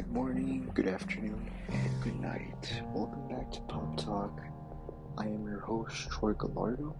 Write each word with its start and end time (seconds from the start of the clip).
Good 0.00 0.12
morning, 0.12 0.70
good 0.72 0.88
afternoon, 0.88 1.50
and 1.68 2.02
good 2.02 2.18
night. 2.22 2.82
Welcome 2.94 3.28
back 3.28 3.52
to 3.52 3.60
Pop 3.68 3.98
Talk. 3.98 4.40
I 5.18 5.24
am 5.24 5.46
your 5.46 5.60
host, 5.60 6.08
Troy 6.08 6.32
Gallardo, 6.32 6.96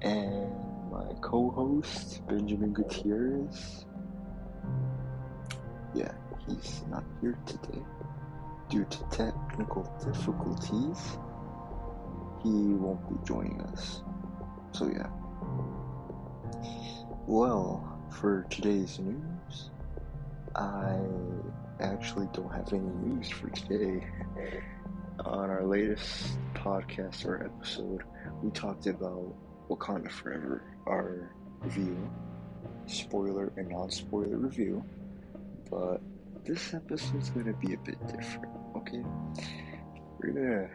and 0.00 0.50
my 0.90 1.12
co 1.20 1.50
host, 1.50 2.26
Benjamin 2.26 2.72
Gutierrez. 2.72 3.84
Yeah, 5.92 6.10
he's 6.48 6.84
not 6.88 7.04
here 7.20 7.36
today 7.44 7.82
due 8.70 8.86
to 8.86 8.98
technical 9.10 9.82
difficulties. 10.02 11.18
He 12.42 12.72
won't 12.72 13.06
be 13.10 13.26
joining 13.26 13.60
us. 13.60 14.02
So, 14.72 14.88
yeah. 14.88 15.10
Well, 17.26 18.00
for 18.08 18.46
today's 18.48 18.98
news, 18.98 19.68
I 20.54 20.98
actually 21.80 22.28
don't 22.32 22.52
have 22.52 22.72
any 22.72 22.80
news 22.80 23.28
for 23.30 23.48
today. 23.50 24.06
On 25.24 25.50
our 25.50 25.64
latest 25.64 26.38
podcast 26.54 27.24
or 27.24 27.44
episode, 27.44 28.02
we 28.42 28.50
talked 28.50 28.86
about 28.86 29.34
Wakanda 29.68 30.10
Forever, 30.10 30.62
our 30.86 31.30
review, 31.62 32.10
spoiler 32.86 33.52
and 33.56 33.68
non 33.68 33.90
spoiler 33.90 34.36
review. 34.36 34.84
But 35.70 36.00
this 36.44 36.74
episode's 36.74 37.30
gonna 37.30 37.54
be 37.54 37.74
a 37.74 37.78
bit 37.78 37.98
different, 38.06 38.54
okay? 38.76 39.02
We're 40.18 40.30
gonna 40.32 40.68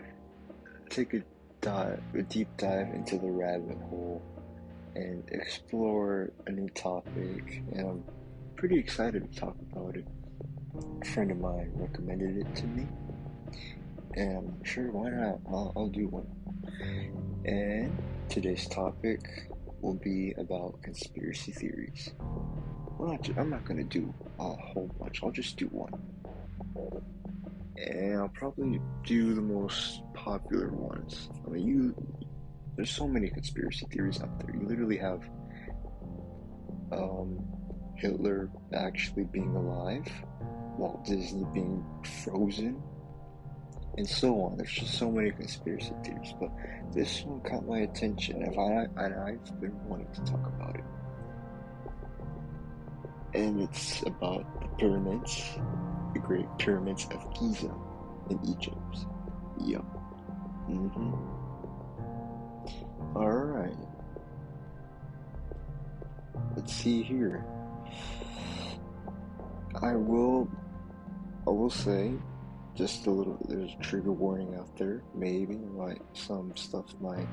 take 0.90 1.14
a 1.14 1.24
dive, 1.62 2.02
a 2.14 2.24
deep 2.24 2.50
dive 2.58 2.94
into 2.94 3.18
the 3.18 3.32
rabbit 3.32 3.78
hole 3.90 4.22
and 4.96 5.24
explore 5.32 6.32
a 6.48 6.52
new 6.52 6.68
topic, 6.70 7.64
and 7.74 7.88
I'm 7.88 8.04
pretty 8.56 8.78
excited 8.78 9.32
to 9.32 9.40
talk 9.40 9.56
about 9.72 9.96
it. 9.96 10.06
A 10.74 11.06
friend 11.06 11.32
of 11.32 11.40
mine 11.40 11.72
recommended 11.76 12.38
it 12.38 12.56
to 12.56 12.66
me, 12.66 12.88
and 14.14 14.38
I'm 14.38 14.64
sure 14.64 14.90
why 14.92 15.10
not? 15.10 15.40
I'll, 15.50 15.74
I'll 15.76 15.90
do 15.90 16.08
one. 16.08 16.28
And 17.44 18.02
today's 18.30 18.68
topic 18.68 19.50
will 19.82 19.96
be 19.96 20.34
about 20.38 20.82
conspiracy 20.82 21.52
theories. 21.52 22.14
Well, 22.98 23.20
I'm 23.38 23.50
not 23.50 23.66
gonna 23.66 23.84
do 23.84 24.14
a 24.40 24.44
whole 24.44 24.90
bunch. 24.98 25.22
I'll 25.24 25.32
just 25.32 25.58
do 25.58 25.66
one, 25.68 25.92
and 27.76 28.20
I'll 28.20 28.30
probably 28.30 28.80
do 29.04 29.34
the 29.34 29.42
most 29.42 30.04
popular 30.14 30.70
ones. 30.70 31.30
I 31.46 31.50
mean, 31.50 31.68
you. 31.68 31.96
There's 32.78 32.90
so 32.90 33.06
many 33.06 33.30
conspiracy 33.30 33.86
theories 33.92 34.22
out 34.22 34.40
there. 34.40 34.56
You 34.56 34.66
literally 34.66 34.98
have 34.98 35.22
um, 36.94 37.38
Hitler 37.98 38.50
actually 38.74 39.26
being 39.26 39.54
alive, 39.56 40.08
Walt 40.78 41.04
Disney 41.06 41.46
being 41.54 41.86
frozen, 42.24 42.82
and 43.98 44.08
so 44.08 44.42
on. 44.44 44.58
There's 44.58 44.72
just 44.72 44.98
so 44.98 45.12
many 45.12 45.32
conspiracy 45.32 45.94
theories, 46.04 46.34
but 46.40 46.52
this 46.94 47.24
one 47.24 47.42
caught 47.42 47.68
my 47.68 47.80
attention, 47.80 48.42
and 48.44 48.58
I 48.60 48.88
and 49.04 49.16
I've 49.16 49.62
been 49.62 49.78
wanting 49.88 50.12
to 50.14 50.22
talk 50.22 50.46
about 50.48 50.76
it. 50.76 50.84
And 53.34 53.62
it's 53.62 54.02
about 54.04 54.46
the 54.62 54.68
pyramids, 54.78 55.44
the 56.14 56.20
Great 56.20 56.48
Pyramids 56.58 57.08
of 57.12 57.34
Giza 57.40 57.74
in 58.30 58.40
Egypt. 58.46 59.06
Yup. 59.64 59.86
Mm-hmm. 60.70 61.14
All 63.16 63.30
right. 63.30 63.78
Let's 66.56 66.74
see 66.74 67.04
here. 67.04 67.46
I 69.82 69.96
will 69.96 70.50
I 71.52 71.54
will 71.54 71.70
say 71.70 72.14
just 72.76 73.08
a 73.08 73.12
little 73.12 73.38
there's 73.50 73.74
a 73.74 73.84
trigger 73.84 74.14
warning 74.14 74.56
out 74.56 74.78
there. 74.78 75.04
Maybe 75.14 75.58
like 75.76 76.02
some 76.14 76.56
stuff 76.56 76.86
might 77.02 77.28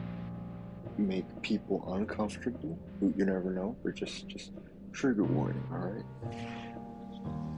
make 0.96 1.24
people 1.40 1.84
uncomfortable. 1.94 2.76
You 3.00 3.24
never 3.24 3.52
know. 3.52 3.76
Or 3.84 3.92
just 3.92 4.26
just 4.26 4.50
trigger 4.90 5.22
warning, 5.22 5.62
alright? 5.72 6.04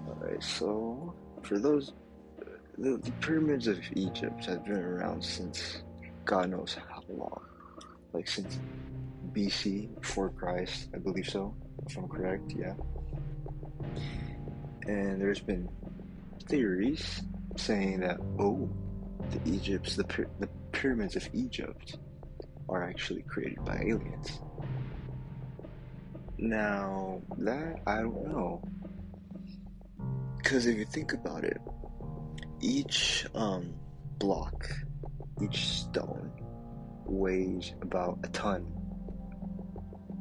Alright, 0.06 0.42
so 0.42 1.14
for 1.40 1.58
those 1.58 1.94
the, 2.76 2.98
the 2.98 3.12
pyramids 3.22 3.66
of 3.66 3.78
Egypt 3.96 4.44
have 4.44 4.66
been 4.66 4.74
around 4.76 5.24
since 5.24 5.82
God 6.26 6.50
knows 6.50 6.76
how 6.90 7.02
long. 7.08 7.40
Like 8.12 8.28
since 8.28 8.58
BC, 9.32 9.98
before 9.98 10.28
Christ, 10.28 10.90
I 10.94 10.98
believe 10.98 11.26
so, 11.26 11.54
if 11.86 11.96
I'm 11.96 12.06
correct, 12.06 12.52
yeah. 12.54 12.74
And 14.86 15.18
there's 15.18 15.40
been 15.40 15.66
theories 16.50 17.22
saying 17.56 18.00
that, 18.00 18.18
oh, 18.38 18.68
the 19.30 19.50
Egypt's, 19.50 19.96
the, 19.96 20.04
the 20.38 20.48
pyramids 20.72 21.16
of 21.16 21.28
Egypt 21.32 21.98
are 22.68 22.82
actually 22.82 23.22
created 23.22 23.64
by 23.64 23.76
aliens. 23.76 24.40
Now, 26.38 27.20
that 27.38 27.80
I 27.86 28.00
don't 28.00 28.28
know. 28.28 28.62
Because 30.38 30.66
if 30.66 30.76
you 30.76 30.84
think 30.84 31.12
about 31.12 31.44
it, 31.44 31.60
each 32.60 33.26
um, 33.34 33.74
block, 34.18 34.68
each 35.42 35.68
stone, 35.68 36.30
weighs 37.04 37.74
about 37.82 38.18
a 38.24 38.28
ton 38.28 38.66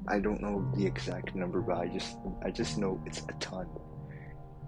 I 0.09 0.19
don't 0.19 0.41
know 0.41 0.67
the 0.75 0.87
exact 0.87 1.35
number, 1.35 1.61
but 1.61 1.77
I 1.77 1.87
just 1.87 2.17
I 2.43 2.49
just 2.49 2.79
know 2.79 2.99
it's 3.05 3.21
a 3.29 3.33
ton. 3.39 3.67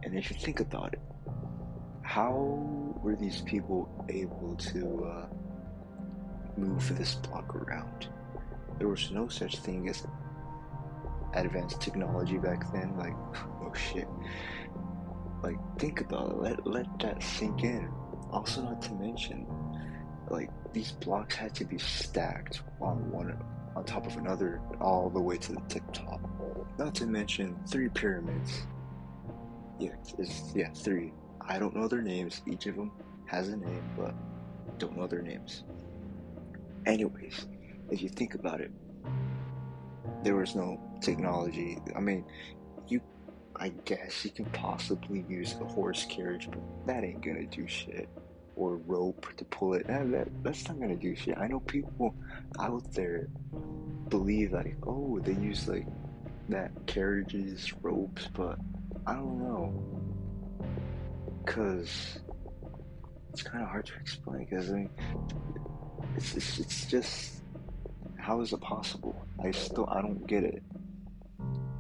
And 0.04 0.16
if 0.16 0.30
you 0.30 0.38
think 0.38 0.60
about 0.60 0.94
it, 0.94 1.00
how 2.12 2.34
were 3.02 3.16
these 3.16 3.40
people 3.44 3.88
able 4.10 4.54
to 4.58 5.06
uh, 5.06 5.28
move 6.58 6.98
this 6.98 7.16
block 7.16 7.56
around? 7.56 8.10
There 8.78 8.90
was 8.90 9.12
no 9.12 9.30
such 9.30 9.60
thing 9.60 9.88
as 9.88 10.06
advanced 11.34 11.80
technology 11.80 12.38
back 12.38 12.70
then. 12.74 12.98
Like, 12.98 13.16
oh 13.62 13.72
shit. 13.74 14.10
Like, 15.42 15.56
think 15.80 16.02
about 16.02 16.32
it. 16.32 16.36
Let 16.36 16.68
let 16.68 17.00
that 17.00 17.24
sink 17.24 17.64
in. 17.64 17.90
Also, 18.30 18.62
not 18.62 18.82
to 18.82 18.94
mention, 18.96 19.48
like 20.30 20.50
these 20.74 20.92
blocks 20.92 21.36
had 21.36 21.56
to 21.56 21.64
be 21.64 21.78
stacked 21.78 22.62
on 22.82 23.10
one 23.10 23.42
on 23.74 23.86
top 23.86 24.06
of 24.06 24.18
another 24.18 24.60
all 24.82 25.10
the 25.10 25.22
way 25.22 25.38
to 25.38 25.54
the 25.54 25.62
tip 25.70 25.84
top. 25.94 26.20
Not 26.78 26.94
to 26.96 27.06
mention 27.06 27.56
three 27.70 27.88
pyramids. 27.88 28.64
Yeah, 29.80 29.96
it's, 30.20 30.52
yeah, 30.54 30.72
three. 30.74 31.14
I 31.48 31.60
don't 31.60 31.76
know 31.76 31.88
their 31.88 32.02
names. 32.02 32.42
Each 32.46 32.66
of 32.68 32.76
them 32.76 32.92
has 33.26 33.50
a 33.50 33.58
name, 33.58 33.84
but 33.98 34.14
don't 34.78 34.98
know 34.98 35.08
their 35.08 35.22
names. 35.22 35.64
Anyways, 36.86 37.48
if 37.90 38.02
you 38.02 38.10
think 38.10 38.36
about 38.36 38.62
it, 38.62 38.72
there 40.24 40.36
was 40.36 40.56
no 40.56 40.80
technology. 41.02 41.78
I 41.96 42.00
mean, 42.00 42.26
you, 42.88 43.02
I 43.56 43.70
guess 43.86 44.26
you 44.26 44.32
can 44.32 44.46
possibly 44.46 45.26
use 45.30 45.56
a 45.62 45.66
horse 45.66 46.06
carriage, 46.10 46.50
but 46.50 46.62
that 46.88 47.04
ain't 47.04 47.22
gonna 47.22 47.46
do 47.46 47.68
shit. 47.68 48.10
Or 48.56 48.78
rope 48.78 49.26
to 49.38 49.46
pull 49.46 49.74
it. 49.74 49.88
That, 49.88 50.12
that, 50.12 50.44
that's 50.44 50.68
not 50.68 50.80
gonna 50.80 50.96
do 50.96 51.16
shit. 51.16 51.38
I 51.38 51.48
know 51.48 51.62
people 51.62 52.16
out 52.60 52.92
there 52.94 53.28
believe 54.10 54.54
like, 54.54 54.76
oh, 54.86 55.20
they 55.24 55.34
use 55.34 55.68
like 55.68 55.88
that 56.50 56.72
carriages, 56.86 57.74
ropes, 57.82 58.28
but 58.34 58.60
I 59.08 59.14
don't 59.14 59.40
know, 59.40 60.01
cause 61.46 62.20
it's 63.32 63.44
kind 63.44 63.64
of 63.64 63.70
hard 63.70 63.86
to 63.86 63.94
explain. 64.00 64.46
Cause 64.48 64.70
I 64.70 64.74
mean, 64.74 64.90
it's, 66.18 66.36
it's 66.36 66.60
it's 66.60 66.86
just 66.86 67.42
how 68.18 68.42
is 68.42 68.54
it 68.54 68.62
possible? 68.62 69.16
I 69.44 69.52
still 69.52 69.88
I 69.90 70.02
don't 70.02 70.26
get 70.28 70.44
it. 70.44 70.64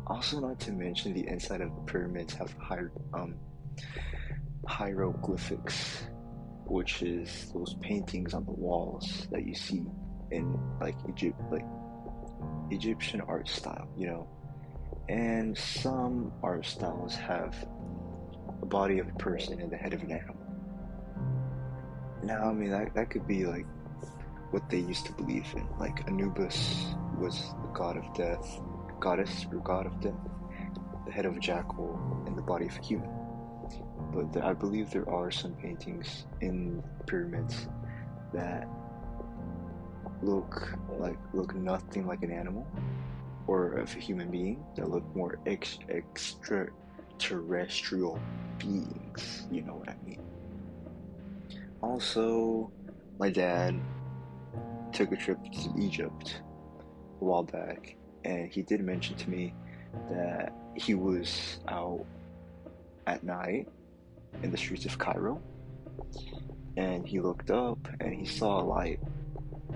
Also, 0.07 0.39
not 0.39 0.59
to 0.61 0.71
mention 0.71 1.13
the 1.13 1.27
inside 1.27 1.61
of 1.61 1.69
the 1.75 1.81
pyramids 1.81 2.33
have 2.33 2.53
um 3.13 3.35
hieroglyphics, 4.67 6.03
which 6.65 7.01
is 7.01 7.51
those 7.53 7.75
paintings 7.81 8.33
on 8.33 8.45
the 8.45 8.51
walls 8.51 9.27
that 9.31 9.45
you 9.45 9.55
see 9.55 9.85
in 10.31 10.59
like 10.79 10.95
Egypt, 11.09 11.39
like 11.51 11.65
Egyptian 12.71 13.21
art 13.21 13.47
style, 13.47 13.87
you 13.97 14.07
know. 14.07 14.27
And 15.09 15.57
some 15.57 16.31
art 16.41 16.65
styles 16.65 17.15
have 17.15 17.55
body 18.71 18.99
of 18.99 19.07
a 19.07 19.13
person 19.13 19.59
and 19.61 19.69
the 19.69 19.77
head 19.77 19.93
of 19.93 20.01
an 20.01 20.11
animal. 20.11 20.37
Now, 22.23 22.49
I 22.49 22.53
mean, 22.53 22.71
that, 22.71 22.95
that 22.95 23.09
could 23.09 23.27
be 23.27 23.45
like 23.45 23.65
what 24.51 24.67
they 24.69 24.79
used 24.79 25.05
to 25.07 25.11
believe 25.11 25.45
in. 25.55 25.67
Like 25.77 26.07
Anubis 26.07 26.95
was 27.19 27.53
the 27.61 27.67
god 27.73 27.97
of 27.97 28.05
death, 28.15 28.61
goddess 28.99 29.45
or 29.51 29.59
god 29.59 29.85
of 29.85 29.99
death, 29.99 30.13
the 31.05 31.11
head 31.11 31.25
of 31.25 31.35
a 31.35 31.39
jackal, 31.39 31.99
and 32.25 32.37
the 32.37 32.41
body 32.41 32.65
of 32.65 32.77
a 32.77 32.81
human. 32.81 33.09
But 34.13 34.31
there, 34.33 34.45
I 34.45 34.53
believe 34.53 34.89
there 34.89 35.09
are 35.09 35.29
some 35.31 35.53
paintings 35.55 36.25
in 36.39 36.81
pyramids 37.05 37.67
that 38.33 38.67
look 40.21 40.77
like 40.99 41.17
look 41.33 41.55
nothing 41.55 42.05
like 42.05 42.21
an 42.23 42.31
animal 42.31 42.65
or 43.47 43.73
of 43.73 43.93
a 43.95 43.99
human 43.99 44.29
being 44.29 44.63
that 44.75 44.89
look 44.89 45.03
more 45.15 45.39
ex- 45.45 45.79
extra 45.89 46.67
terrestrial 47.21 48.19
beings. 48.57 49.47
You 49.51 49.61
know 49.61 49.75
what 49.75 49.89
I 49.89 49.95
mean? 50.05 50.21
Also, 51.81 52.71
my 53.19 53.29
dad 53.29 53.79
took 54.91 55.11
a 55.11 55.15
trip 55.15 55.39
to 55.43 55.73
Egypt 55.79 56.41
a 57.21 57.23
while 57.23 57.43
back, 57.43 57.95
and 58.25 58.51
he 58.51 58.61
did 58.63 58.81
mention 58.81 59.15
to 59.15 59.29
me 59.29 59.53
that 60.09 60.53
he 60.75 60.95
was 60.95 61.59
out 61.67 62.05
at 63.07 63.23
night 63.23 63.67
in 64.43 64.51
the 64.51 64.57
streets 64.57 64.85
of 64.85 64.97
Cairo 64.97 65.41
and 66.77 67.05
he 67.05 67.19
looked 67.19 67.51
up 67.51 67.77
and 67.99 68.13
he 68.13 68.25
saw 68.25 68.61
a 68.61 68.63
light 68.63 68.99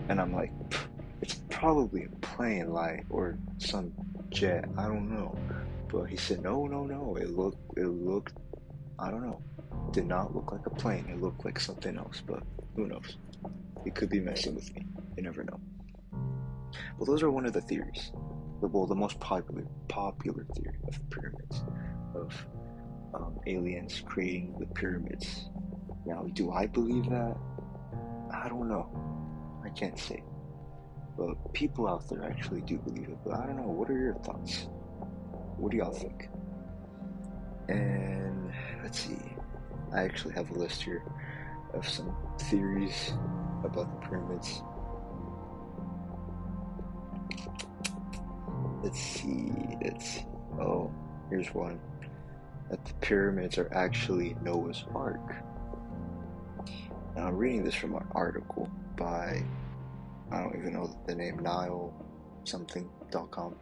and 0.09 0.21
I'm 0.21 0.33
like 0.33 0.51
it's 1.21 1.41
probably 1.49 2.05
a 2.05 2.09
plane 2.25 2.71
light 2.71 3.03
or 3.09 3.37
some 3.57 3.91
jet 4.29 4.69
I 4.77 4.87
don't 4.87 5.09
know 5.09 5.37
but 5.89 6.05
he 6.05 6.17
said 6.17 6.41
no 6.41 6.65
no 6.65 6.83
no 6.83 7.15
it 7.15 7.29
looked 7.29 7.77
it 7.77 7.87
looked 7.87 8.33
I 8.99 9.09
don't 9.11 9.25
know 9.25 9.41
did 9.91 10.07
not 10.07 10.35
look 10.35 10.51
like 10.51 10.65
a 10.65 10.69
plane 10.69 11.07
it 11.09 11.21
looked 11.21 11.45
like 11.45 11.59
something 11.59 11.97
else 11.97 12.21
but 12.25 12.43
who 12.75 12.87
knows 12.87 13.17
It 13.85 13.95
could 13.95 14.09
be 14.09 14.19
messing 14.19 14.55
with 14.55 14.73
me 14.75 14.85
you 15.17 15.23
never 15.23 15.43
know 15.43 15.59
but 16.99 17.05
those 17.05 17.23
are 17.23 17.31
one 17.31 17.45
of 17.45 17.53
the 17.53 17.61
theories 17.61 18.11
the 18.61 18.67
well 18.67 18.85
the 18.85 18.95
most 18.95 19.19
popular 19.19 19.65
popular 19.87 20.45
theory 20.55 20.77
of 20.87 21.09
pyramids 21.09 21.63
of 22.15 22.33
um, 23.15 23.39
aliens 23.47 24.01
creating 24.05 24.55
the 24.59 24.65
pyramids. 24.67 25.49
Now, 26.05 26.27
do 26.33 26.51
I 26.51 26.67
believe 26.67 27.09
that? 27.09 27.35
I 28.31 28.47
don't 28.49 28.67
know. 28.67 28.89
I 29.63 29.69
can't 29.69 29.97
say. 29.97 30.23
But 31.17 31.53
people 31.53 31.87
out 31.87 32.07
there 32.09 32.23
actually 32.23 32.61
do 32.61 32.77
believe 32.77 33.09
it. 33.09 33.17
But 33.23 33.35
I 33.35 33.45
don't 33.45 33.55
know. 33.55 33.69
What 33.69 33.89
are 33.89 33.97
your 33.97 34.15
thoughts? 34.15 34.67
What 35.57 35.71
do 35.71 35.77
y'all 35.77 35.93
think? 35.93 36.29
And 37.69 38.51
let's 38.83 38.99
see. 38.99 39.17
I 39.93 40.03
actually 40.03 40.33
have 40.33 40.51
a 40.51 40.53
list 40.53 40.83
here 40.83 41.03
of 41.73 41.87
some 41.87 42.15
theories 42.39 43.13
about 43.63 44.01
the 44.01 44.07
pyramids. 44.07 44.61
Let's 48.83 48.99
see. 48.99 49.51
Let's. 49.83 50.19
Oh, 50.59 50.91
here's 51.29 51.53
one 51.53 51.79
that 52.69 52.83
the 52.85 52.93
pyramids 52.95 53.57
are 53.57 53.71
actually 53.73 54.35
Noah's 54.41 54.85
Ark. 54.93 55.35
Now, 57.15 57.27
I'm 57.27 57.37
reading 57.37 57.63
this 57.63 57.75
from 57.75 57.95
an 57.95 58.05
article 58.11 58.69
by, 58.97 59.43
I 60.31 60.41
don't 60.41 60.55
even 60.57 60.73
know 60.73 60.97
the 61.07 61.15
name, 61.15 61.39
Nile 61.39 61.93
something.com. 62.43 63.55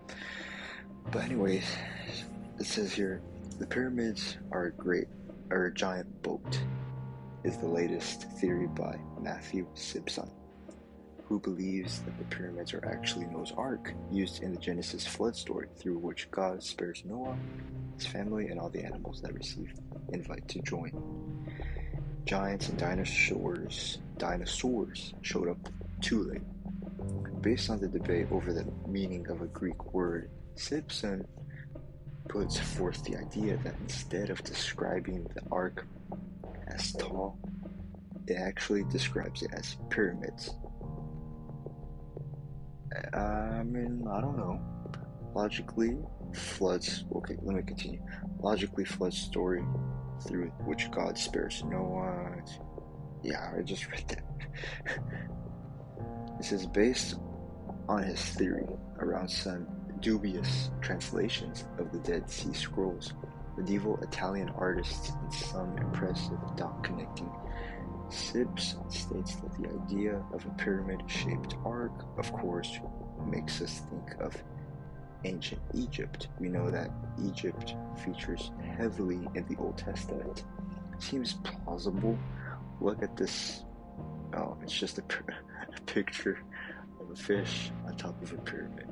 But, 1.12 1.24
anyways, 1.24 1.66
it 2.60 2.66
says 2.66 2.94
here 2.94 3.22
the 3.60 3.68
pyramids 3.68 4.38
are 4.52 4.66
a 4.66 4.72
great, 4.72 5.08
or 5.50 5.66
a 5.66 5.74
giant 5.74 6.22
boat, 6.24 6.60
is 7.44 7.58
the 7.58 7.68
latest 7.68 8.24
theory 8.40 8.68
by 8.68 8.98
Matthew 9.22 9.68
Simpson 9.76 10.30
who 11.34 11.40
believes 11.40 12.02
that 12.02 12.16
the 12.20 12.24
pyramids 12.26 12.76
are 12.76 12.86
actually 12.86 13.26
Noah's 13.26 13.54
Ark, 13.58 13.94
used 14.12 14.44
in 14.44 14.52
the 14.52 14.60
Genesis 14.60 15.08
flood 15.08 15.36
story, 15.36 15.68
through 15.78 15.98
which 15.98 16.30
God 16.30 16.62
spares 16.62 17.02
Noah, 17.06 17.36
his 17.98 18.06
family, 18.06 18.50
and 18.50 18.60
all 18.60 18.70
the 18.70 18.84
animals 18.84 19.22
that 19.22 19.34
received 19.34 19.80
invite 20.10 20.48
to 20.50 20.62
join. 20.62 20.92
Giants 22.26 22.70
and 22.70 22.78
dinosaurs 22.78 23.98
dinosaurs 24.18 25.16
showed 25.22 25.50
up 25.50 25.70
too 26.02 26.24
late. 26.24 27.42
Based 27.42 27.70
on 27.70 27.80
the 27.80 27.88
debate 27.88 28.28
over 28.32 28.54
the 28.54 28.68
meaning 28.88 29.28
of 29.30 29.42
a 29.42 29.48
Greek 29.48 29.94
word, 29.94 30.30
Simpson 30.56 31.26
puts 32.30 32.60
forth 32.60 33.04
the 33.04 33.18
idea 33.18 33.58
that 33.64 33.76
instead 33.82 34.30
of 34.30 34.44
describing 34.44 35.24
the 35.36 35.42
ark 35.52 35.86
as 36.68 36.94
tall, 36.94 37.38
it 38.28 38.36
actually 38.36 38.84
describes 38.86 39.44
it 39.44 39.52
as 39.54 39.78
pyramids. 39.90 40.52
Uh, 43.14 43.18
I 43.18 43.64
mean, 43.64 44.06
I 44.10 44.22
don't 44.22 44.38
know. 44.38 44.60
Logically, 45.34 45.98
floods. 46.34 47.06
Okay, 47.16 47.38
let 47.42 47.56
me 47.56 47.64
continue. 47.64 48.02
Logically, 48.40 48.86
floods 48.86 49.18
story 49.18 49.64
through 50.28 50.48
which 50.66 50.92
God 50.92 51.18
spares 51.18 51.64
Noah. 51.66 52.36
Yeah, 53.24 53.52
I 53.58 53.62
just 53.62 53.90
read 53.90 54.08
that. 54.10 54.24
this 56.38 56.52
is 56.52 56.66
based 56.68 57.16
on 57.90 58.04
his 58.04 58.22
theory 58.22 58.68
around 59.00 59.30
some 59.30 59.68
dubious 60.04 60.70
translations 60.82 61.64
of 61.80 61.92
the 61.92 62.00
Dead 62.00 62.30
Sea 62.30 62.54
Scrolls, 62.54 63.14
medieval 63.58 63.98
Italian 64.04 64.50
artists, 64.50 65.12
and 65.22 65.34
some 65.34 65.78
impressive 65.78 66.38
dot 66.58 66.84
connecting 66.84 67.32
Sibbs 68.10 68.76
states 68.90 69.36
that 69.38 69.54
the 69.60 69.70
idea 69.70 70.24
of 70.34 70.46
a 70.46 70.50
pyramid-shaped 70.52 71.56
ark, 71.66 71.92
of 72.18 72.32
course, 72.34 72.80
makes 73.26 73.62
us 73.62 73.82
think 73.90 74.22
of 74.22 74.36
ancient 75.24 75.62
Egypt. 75.74 76.28
We 76.40 76.50
know 76.50 76.70
that 76.70 76.92
Egypt 77.26 77.76
features 78.04 78.52
heavily 78.78 79.28
in 79.34 79.46
the 79.48 79.56
Old 79.58 79.78
Testament. 79.78 80.44
Seems 81.00 81.36
plausible. 81.44 82.18
Look 82.82 83.02
at 83.02 83.18
this. 83.18 83.64
Oh, 84.36 84.58
it's 84.62 84.78
just 84.78 85.00
a 85.00 85.04
picture 85.86 86.40
of 87.00 87.10
a 87.10 87.16
fish 87.16 87.72
on 87.88 87.96
top 87.96 88.22
of 88.22 88.32
a 88.34 88.38
pyramid. 88.38 88.88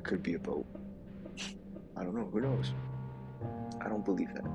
It 0.00 0.04
could 0.04 0.22
be 0.22 0.32
a 0.32 0.38
boat. 0.38 0.64
I 1.94 2.02
don't 2.02 2.14
know. 2.14 2.24
Who 2.32 2.40
knows? 2.40 2.72
I 3.82 3.88
don't 3.90 4.02
believe 4.02 4.32
that. 4.32 4.46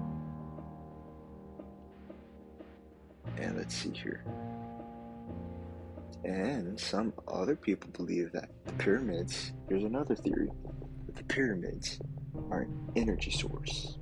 And 3.38 3.56
let's 3.56 3.76
see 3.76 3.92
here. 3.92 4.24
And 6.24 6.80
some 6.80 7.14
other 7.28 7.56
people 7.56 7.92
believe 7.92 8.32
that 8.32 8.50
the 8.66 8.74
pyramids, 8.74 9.54
here's 9.70 9.84
another 9.84 10.16
theory, 10.16 10.50
that 11.06 11.16
the 11.16 11.24
pyramids 11.26 12.00
are 12.50 12.62
an 12.62 12.90
energy 12.96 13.30
source. 13.30 14.00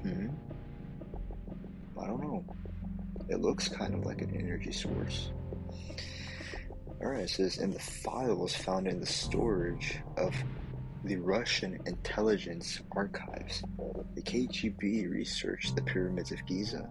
Hmm? 0.00 0.28
I 2.00 2.06
don't 2.06 2.22
know. 2.22 2.42
It 3.28 3.40
looks 3.40 3.68
kind 3.68 3.92
of 3.92 4.06
like 4.06 4.22
an 4.22 4.34
energy 4.34 4.72
source. 4.72 5.32
Alright, 7.02 7.24
it 7.24 7.30
says 7.30 7.58
in 7.58 7.72
the 7.72 7.78
files 7.78 8.56
found 8.56 8.88
in 8.88 9.00
the 9.00 9.06
storage 9.06 9.98
of 10.16 10.34
the 11.08 11.16
Russian 11.16 11.78
intelligence 11.86 12.82
archives, 12.92 13.62
the 14.14 14.20
KGB 14.20 15.10
researched 15.10 15.74
the 15.74 15.80
pyramids 15.80 16.32
of 16.32 16.44
Giza 16.44 16.86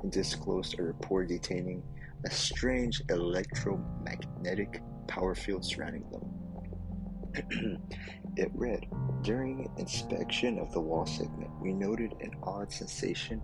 and 0.00 0.12
disclosed 0.12 0.78
a 0.78 0.84
report 0.84 1.26
detaining 1.26 1.82
a 2.24 2.30
strange 2.30 3.02
electromagnetic 3.10 4.80
power 5.08 5.34
field 5.34 5.64
surrounding 5.64 6.04
them. 6.08 7.80
it 8.36 8.52
read 8.54 8.86
During 9.22 9.68
inspection 9.76 10.60
of 10.60 10.72
the 10.72 10.80
wall 10.80 11.04
segment, 11.04 11.50
we 11.60 11.72
noted 11.72 12.14
an 12.20 12.30
odd 12.44 12.70
sensation. 12.70 13.42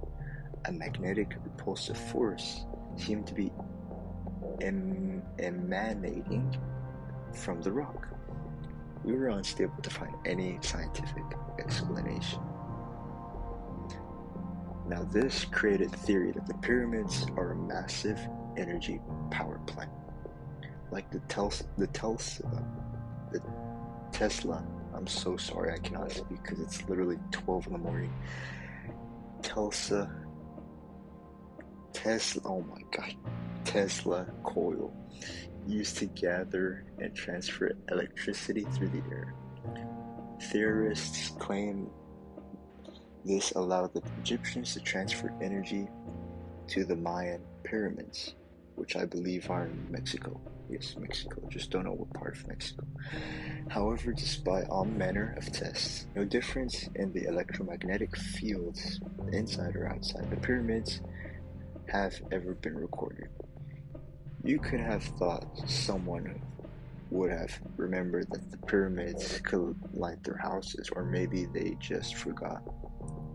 A 0.67 0.73
magnetic 0.73 1.35
repulsive 1.43 1.99
force 1.99 2.67
seemed 2.97 3.27
to 3.27 3.35
be 3.35 3.51
em- 4.61 5.25
emanating 5.41 6.57
from 7.35 7.61
the 7.63 7.73
rock. 7.73 8.14
We 9.05 9.13
were 9.13 9.29
unable 9.29 9.83
to 9.83 9.91
find 9.91 10.15
any 10.25 10.59
scientific 10.63 11.25
explanation. 11.59 12.41
Now, 14.89 15.05
this 15.05 15.45
created 15.45 15.91
the 15.91 15.99
theory 15.99 16.33
that 16.33 16.47
the 16.47 16.55
pyramids 16.55 17.27
are 17.37 17.53
a 17.53 17.57
massive 17.57 18.19
energy 18.57 19.01
power 19.31 19.61
plant, 19.67 19.91
like 20.91 21.11
the 21.11 21.21
Tel 21.21 21.53
the 21.77 21.87
Tesla, 21.89 22.65
the 23.31 23.43
Tesla. 24.13 24.65
I'm 24.95 25.07
so 25.07 25.37
sorry, 25.37 25.73
I 25.73 25.79
cannot 25.79 26.13
speak 26.13 26.43
because 26.43 26.61
it's 26.61 26.89
literally 26.89 27.19
12 27.31 27.67
in 27.67 27.73
the 27.73 27.79
morning. 27.79 28.13
Telsa, 29.43 30.11
Tesla. 31.93 32.43
Oh 32.45 32.63
my 32.63 32.81
God, 32.91 33.15
Tesla 33.65 34.27
coil 34.45 34.95
used 35.67 35.97
to 35.99 36.07
gather 36.07 36.85
and 36.99 37.15
transfer 37.15 37.73
electricity 37.91 38.65
through 38.73 38.89
the 38.89 39.03
air. 39.11 39.35
Theorists 40.51 41.31
claim 41.39 41.89
this 43.25 43.53
allowed 43.53 43.95
the 43.95 44.03
Egyptians 44.21 44.75
to 44.75 44.81
transfer 44.81 45.33
energy 45.41 45.89
to 46.69 46.85
the 46.85 46.97
Mayan 46.97 47.43
pyramids, 47.63 48.35
which 48.75 48.97
I 48.97 49.07
believe 49.07 49.51
are 49.51 49.65
in 49.65 49.87
Mexico. 49.91 50.41
Yes, 50.69 50.97
Mexico. 50.99 51.43
Just 51.49 51.71
don't 51.71 51.85
know 51.85 51.93
what 51.93 52.13
part 52.13 52.37
of 52.37 52.49
Mexico. 52.49 52.85
However, 53.69 54.13
despite 54.13 54.69
all 54.69 54.85
manner 54.85 55.35
of 55.37 55.51
tests, 55.53 56.07
no 56.15 56.25
difference 56.25 56.89
in 56.97 57.13
the 57.13 57.25
electromagnetic 57.25 58.17
fields 58.17 59.01
inside 59.33 59.77
or 59.77 59.89
outside 59.89 60.31
the 60.31 60.37
pyramids 60.37 61.01
have 61.89 62.15
ever 62.33 62.55
been 62.55 62.77
recorded. 62.77 63.29
You 64.45 64.59
could 64.59 64.81
have 64.81 65.03
thought 65.03 65.47
someone 65.67 66.39
would 67.11 67.31
have 67.31 67.59
remembered 67.77 68.31
that 68.31 68.51
the 68.51 68.59
pyramids 68.59 69.41
could 69.43 69.75
light 69.95 70.23
their 70.23 70.37
houses, 70.37 70.91
or 70.95 71.03
maybe 71.03 71.47
they 71.47 71.77
just 71.81 72.17
forgot 72.17 72.59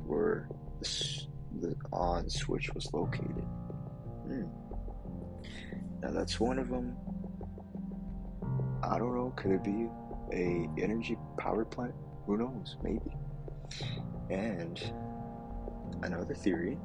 where 0.06 0.50
the, 0.82 1.22
the 1.62 1.76
on 1.92 2.30
switch 2.30 2.72
was 2.76 2.94
located. 2.94 3.44
Hmm. 4.28 4.44
Now 6.02 6.12
that's 6.12 6.40
one 6.40 6.60
of 6.60 6.70
them. 6.70 6.96
I 8.84 9.00
don't 9.00 9.16
know. 9.16 9.34
Could 9.36 9.52
it 9.52 9.64
be 9.64 9.90
a 10.32 10.70
energy 10.78 11.18
power 11.40 11.66
plant? 11.66 11.96
Who 12.28 12.38
knows? 12.38 12.78
Maybe. 12.84 13.18
And 14.30 14.80
another 16.04 16.36
theory: 16.36 16.78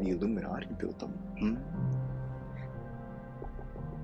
the 0.00 0.10
Illuminati 0.10 0.66
built 0.80 0.98
them. 0.98 1.12
Hmm? 1.38 1.56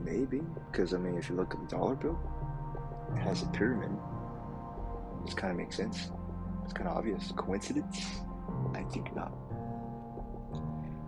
Maybe, 0.05 0.41
because 0.71 0.95
I 0.95 0.99
mean, 0.99 1.17
if 1.17 1.29
you 1.29 1.37
look 1.37 1.55
at 1.55 1.61
the 1.61 1.77
dollar 1.77 1.95
bill, 1.95 2.19
it 3.15 3.21
has 3.21 3.43
a 3.43 3.47
pyramid. 3.47 3.91
This 5.25 5.35
kind 5.35 5.51
of 5.51 5.59
makes 5.59 5.77
sense. 5.77 6.11
It's 6.65 6.73
kind 6.73 6.89
of 6.89 6.97
obvious. 6.97 7.33
Coincidence? 7.37 8.05
I 8.75 8.83
think 8.85 9.15
not. 9.15 9.33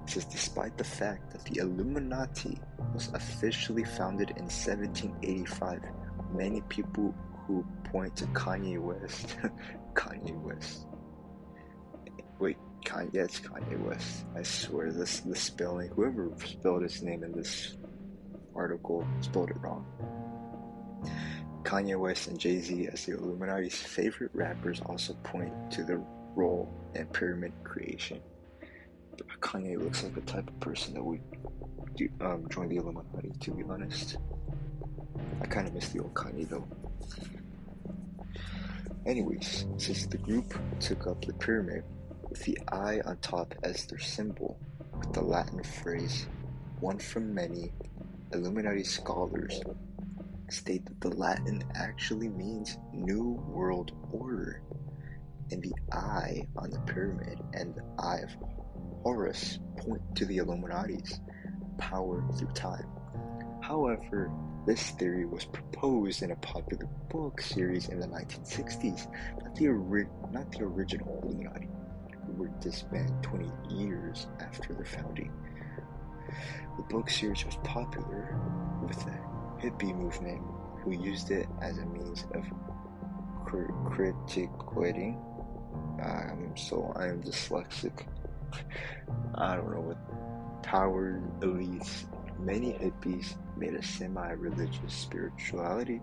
It 0.04 0.11
says, 0.11 0.25
despite 0.25 0.76
the 0.76 0.85
fact 0.85 1.30
that 1.32 1.44
the 1.44 1.61
Illuminati 1.61 2.59
was 2.94 3.12
officially 3.14 3.85
founded 3.85 4.30
in 4.30 4.44
1785, 4.44 5.82
many 6.35 6.62
people 6.62 7.14
who 7.47 7.64
point 7.85 8.16
to 8.16 8.26
Kanye 8.26 8.78
West, 8.78 9.37
Kanye 9.94 10.35
West. 10.42 10.87
Wait, 12.38 12.56
Kanye, 12.85 13.11
yeah, 13.12 13.23
it's 13.23 13.40
Kanye 13.40 13.78
West. 13.85 14.25
I 14.37 14.42
swear, 14.42 14.92
this 14.92 15.20
the 15.20 15.37
spelling. 15.37 15.90
Whoever 15.90 16.30
spelled 16.44 16.82
his 16.82 17.02
name 17.02 17.23
in 17.23 17.32
this 17.32 17.76
article 18.54 19.07
spelled 19.21 19.50
it 19.50 19.57
wrong. 19.61 19.85
Kanye 21.62 21.99
West 21.99 22.28
and 22.28 22.38
Jay 22.38 22.59
Z, 22.59 22.88
as 22.92 23.04
the 23.04 23.12
Illuminati's 23.12 23.78
favorite 23.78 24.30
rappers, 24.35 24.80
also 24.87 25.14
point 25.23 25.52
to 25.71 25.85
their 25.85 26.02
role 26.35 26.73
in 26.95 27.07
pyramid 27.07 27.52
creation. 27.64 28.21
Kanye 29.40 29.78
looks 29.78 30.02
like 30.02 30.14
the 30.14 30.21
type 30.23 30.49
of 30.49 30.59
person 30.61 30.95
that 30.95 31.04
would 31.04 31.21
do, 31.97 32.09
um, 32.21 32.47
join 32.49 32.69
the 32.69 32.76
Illuminati, 32.76 33.33
to 33.40 33.50
be 33.52 33.62
honest. 33.69 34.16
I 35.40 35.47
kind 35.47 35.66
of 35.66 35.75
miss 35.75 35.90
the 35.90 36.00
old 36.00 36.14
Kanye 36.14 36.49
though. 36.49 36.66
Anyways, 39.07 39.66
since 39.78 40.07
the 40.07 40.19
group 40.19 40.54
took 40.78 41.07
up 41.07 41.25
the 41.25 41.33
pyramid 41.35 41.85
with 42.28 42.42
the 42.45 42.59
eye 42.69 43.00
on 43.07 43.16
top 43.19 43.54
as 43.62 43.87
their 43.87 43.99
symbol, 43.99 44.59
with 44.99 45.12
the 45.12 45.23
Latin 45.23 45.62
phrase, 45.62 46.26
one 46.80 46.99
from 46.99 47.35
many, 47.35 47.73
Illuminati 48.32 48.84
scholars 48.84 49.60
state 50.50 50.84
that 50.87 51.00
the 51.00 51.16
Latin 51.16 51.64
actually 51.75 52.28
means 52.28 52.78
New 52.92 53.42
World 53.49 53.92
Order, 54.12 54.62
and 55.50 55.60
the 55.60 55.75
eye 55.92 56.46
on 56.56 56.70
the 56.70 56.78
pyramid 56.80 57.40
and 57.54 57.75
the 57.75 57.82
eye 57.99 58.18
of 58.18 58.30
Horus 59.02 59.58
point 59.78 60.02
to 60.14 60.26
the 60.26 60.37
Illuminati's 60.37 61.20
power 61.78 62.25
through 62.37 62.52
time. 62.52 62.87
However, 63.62 64.30
this 64.66 64.90
theory 64.90 65.25
was 65.25 65.44
proposed 65.46 66.22
in 66.22 66.30
a 66.30 66.37
popular 66.37 66.87
book 67.08 67.40
series 67.40 67.88
in 67.88 67.99
the 67.99 68.06
1960s, 68.06 69.08
not 69.42 69.54
the, 69.56 69.68
ori- 69.68 70.06
not 70.30 70.52
the 70.52 70.64
original 70.64 71.20
Illuminati, 71.25 71.68
who 72.26 72.32
were 72.34 72.50
disbanded 72.60 73.22
20 73.22 73.50
years 73.70 74.28
after 74.40 74.72
their 74.75 74.84
founding. 74.84 75.32
The 76.76 76.82
book 76.82 77.10
series 77.10 77.44
was 77.44 77.56
popular 77.64 78.38
with 78.87 78.99
the 79.04 79.18
hippie 79.62 79.94
movement, 79.94 80.42
who 80.82 80.92
used 80.92 81.30
it 81.30 81.46
as 81.60 81.78
a 81.78 81.87
means 81.87 82.25
of 82.34 82.44
cr- 83.44 83.72
critiquing. 83.84 85.16
Um, 86.02 86.52
so 86.56 86.92
I 86.96 87.08
am 87.08 87.22
dyslexic. 87.22 88.06
I 89.34 89.56
don't 89.56 89.70
know 89.72 89.80
what 89.80 90.62
power 90.62 91.20
elites. 91.40 92.04
Many 92.38 92.72
hippies 92.72 93.34
made 93.56 93.75
a 93.75 93.82
semi-religious 93.82 94.94
spirituality 94.94 96.00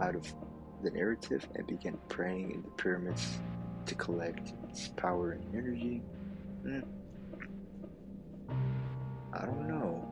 out 0.00 0.14
of 0.14 0.32
the 0.82 0.90
narrative 0.90 1.46
and 1.54 1.66
began 1.66 1.98
praying 2.08 2.52
in 2.52 2.62
the 2.62 2.70
pyramids 2.70 3.38
to 3.86 3.94
collect 3.94 4.54
its 4.68 4.88
power 4.88 5.32
and 5.32 5.54
energy. 5.54 6.02
Mm. 6.64 6.84
I 9.32 9.46
don't 9.46 9.68
know. 9.68 10.06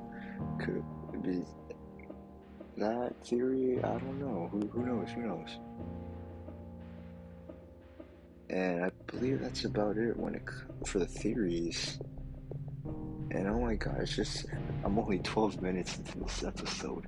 Could 0.61 0.85
be 1.23 1.43
that 2.77 3.15
theory? 3.27 3.79
I 3.83 3.99
don't 3.99 4.21
know. 4.21 4.49
Who 4.53 4.67
who 4.69 4.87
knows? 4.87 5.11
Who 5.11 5.23
knows? 5.23 5.59
And 8.51 8.85
I 8.85 8.91
believe 9.07 9.41
that's 9.41 9.65
about 9.65 9.99
it 9.99 10.17
when 10.17 10.35
it 10.35 10.43
for 10.87 10.99
the 11.01 11.07
theories. 11.07 11.99
And 13.31 13.47
oh 13.47 13.61
my 13.61 13.77
it's 13.99 14.17
just 14.17 14.47
I'm 14.85 14.99
only 14.99 15.19
12 15.19 15.61
minutes 15.61 15.99
into 15.99 16.19
this 16.21 16.45
episode. 16.45 17.07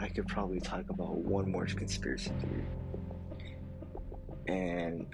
I 0.00 0.08
could 0.08 0.26
probably 0.26 0.60
talk 0.60 0.88
about 0.90 1.18
one 1.18 1.50
more 1.50 1.66
conspiracy 1.66 2.32
theory. 2.40 2.64
And 4.48 5.06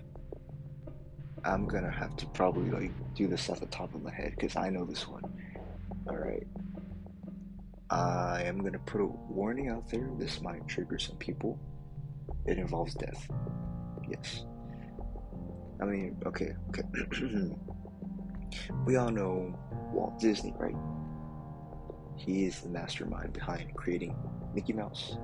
I'm 1.45 1.67
gonna 1.67 1.91
have 1.91 2.17
to 2.17 2.27
probably 2.29 2.71
like 2.71 3.15
do 3.15 3.27
this 3.27 3.51
off 3.51 3.61
the 3.61 3.67
top 3.67 3.95
of 3.95 4.03
my 4.03 4.13
head 4.13 4.35
because 4.37 4.57
I 4.57 4.71
know 4.71 4.85
this 4.85 5.07
one. 5.07 5.23
Alright. 6.09 6.47
I 7.91 8.43
am 8.45 8.59
gonna 8.59 8.79
put 8.79 9.01
a 9.01 9.07
warning 9.07 9.69
out 9.69 9.89
there. 9.89 10.09
This 10.19 10.41
might 10.41 10.67
trigger 10.67 10.99
some 10.99 11.17
people. 11.17 11.59
It 12.47 12.59
involves 12.59 12.95
death. 12.95 13.29
Yes. 14.09 14.45
I 15.81 15.85
mean, 15.85 16.17
okay, 16.27 16.55
okay. 16.71 16.83
we 18.87 18.97
all 18.97 19.11
know 19.11 19.59
Walt 19.93 20.19
Disney, 20.19 20.55
right? 20.59 20.75
He 22.17 22.47
is 22.47 22.61
the 22.61 22.69
mastermind 22.69 23.33
behind 23.33 23.75
creating 23.77 24.17
Mickey 24.55 24.73
Mouse, 24.73 25.17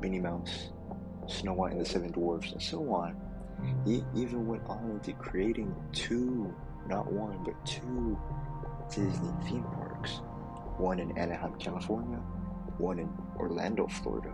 Minnie 0.00 0.20
Mouse, 0.20 0.70
Snow 1.26 1.54
White 1.54 1.72
and 1.72 1.80
the 1.80 1.86
Seven 1.86 2.12
Dwarfs, 2.12 2.52
and 2.52 2.62
so 2.62 2.92
on. 2.92 3.16
He 3.84 4.04
even 4.14 4.46
went 4.46 4.62
on 4.66 4.90
into 4.90 5.12
creating 5.14 5.74
two, 5.92 6.54
not 6.86 7.10
one, 7.10 7.42
but 7.44 7.54
two 7.64 8.18
Disney 8.88 9.32
theme. 9.44 9.64
One 10.78 11.00
in 11.00 11.16
Anaheim, 11.18 11.54
California, 11.58 12.18
one 12.78 12.98
in 13.00 13.08
Orlando, 13.36 13.88
Florida. 13.88 14.32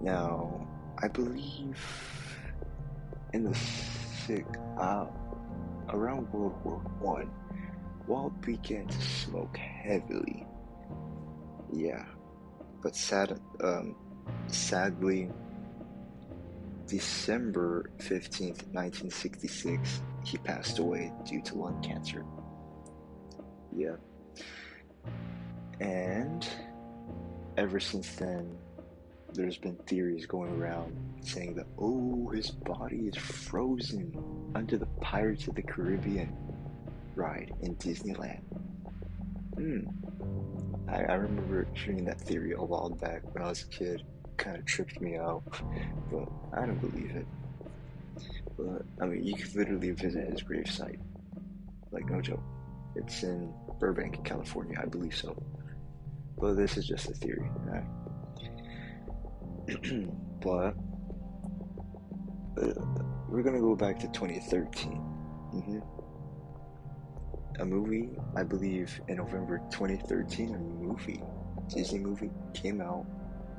Now, 0.00 0.66
I 1.02 1.08
believe 1.08 1.78
in 3.34 3.44
the 3.44 3.54
sick 3.54 4.46
uh, 4.78 5.06
around 5.90 6.32
World 6.32 6.56
War 6.64 6.78
One, 7.00 7.30
Walt 8.06 8.40
began 8.40 8.86
to 8.86 9.00
smoke 9.00 9.56
heavily. 9.58 10.46
Yeah, 11.72 12.06
but 12.82 12.96
sad, 12.96 13.38
um, 13.62 13.94
sadly, 14.46 15.30
December 16.86 17.90
fifteenth, 18.00 18.66
nineteen 18.72 19.10
sixty-six, 19.10 20.00
he 20.24 20.38
passed 20.38 20.78
away 20.78 21.12
due 21.26 21.42
to 21.42 21.54
lung 21.54 21.82
cancer. 21.82 22.24
Yeah, 23.76 23.96
and 25.80 26.48
ever 27.56 27.80
since 27.80 28.12
then, 28.16 28.56
there's 29.34 29.58
been 29.58 29.76
theories 29.86 30.26
going 30.26 30.50
around 30.60 30.96
saying 31.20 31.54
that 31.54 31.66
oh 31.78 32.28
his 32.28 32.50
body 32.50 33.10
is 33.12 33.16
frozen 33.16 34.12
under 34.54 34.78
the 34.78 34.86
Pirates 35.00 35.46
of 35.46 35.54
the 35.54 35.62
Caribbean 35.62 36.34
ride 37.14 37.52
in 37.62 37.74
Disneyland. 37.76 38.40
Hmm. 39.54 39.80
I, 40.88 41.02
I 41.02 41.14
remember 41.14 41.66
hearing 41.74 42.04
that 42.04 42.20
theory 42.20 42.52
a 42.52 42.62
while 42.62 42.90
back 42.90 43.22
when 43.34 43.44
I 43.44 43.48
was 43.48 43.62
a 43.62 43.66
kid. 43.66 44.02
Kind 44.36 44.56
of 44.56 44.64
tripped 44.64 45.00
me 45.00 45.16
out, 45.16 45.42
but 46.10 46.28
I 46.52 46.64
don't 46.64 46.80
believe 46.80 47.10
it. 47.10 47.26
But 48.56 48.82
I 49.00 49.06
mean, 49.06 49.24
you 49.24 49.34
could 49.34 49.54
literally 49.54 49.90
visit 49.90 50.30
his 50.30 50.42
gravesite. 50.42 51.00
Like 51.90 52.08
no 52.08 52.20
joke. 52.20 52.42
It's 52.94 53.22
in 53.24 53.52
Burbank, 53.78 54.24
California, 54.24 54.78
I 54.80 54.86
believe 54.86 55.16
so. 55.16 55.40
But 56.38 56.54
this 56.54 56.76
is 56.76 56.86
just 56.86 57.08
a 57.08 57.14
theory. 57.14 57.50
But 60.40 60.76
uh, 62.62 62.72
we're 63.28 63.42
gonna 63.42 63.60
go 63.60 63.74
back 63.74 63.98
to 64.00 64.06
2013. 64.08 64.92
Mm-hmm. 65.54 65.78
A 67.60 67.64
movie, 67.64 68.10
I 68.36 68.44
believe, 68.44 69.00
in 69.08 69.16
November 69.16 69.58
2013, 69.70 70.54
a 70.54 70.58
movie, 70.58 71.20
Disney 71.68 71.98
movie, 71.98 72.30
came 72.54 72.80
out 72.80 73.04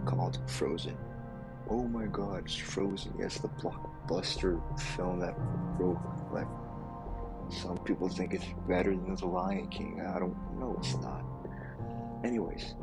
called 0.06 0.40
Frozen. 0.50 0.98
Oh 1.70 1.84
my 1.84 2.06
God, 2.06 2.44
it's 2.46 2.56
Frozen. 2.56 3.14
Yes, 3.20 3.40
the 3.40 3.50
blockbuster 3.50 4.62
film 4.96 5.20
that 5.20 5.36
broke 5.78 6.00
like 6.32 6.48
some 7.50 7.78
people 7.80 8.08
think 8.08 8.34
it's 8.34 8.46
better 8.68 8.92
than 8.92 9.16
The 9.16 9.26
Lion 9.26 9.68
King. 9.70 10.02
I 10.02 10.20
don't 10.20 10.38
know, 10.60 10.76
it's 10.80 10.96
not. 10.98 11.24
Anyways, 12.24 12.76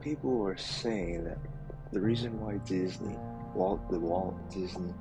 people 0.00 0.42
are 0.46 0.56
saying 0.56 1.24
that 1.24 1.38
the 1.92 2.00
reason 2.00 2.40
why 2.40 2.56
Disney, 2.58 3.16
Walt, 3.54 3.90
the 3.90 3.98
Walt 3.98 4.34
Disney 4.50 4.94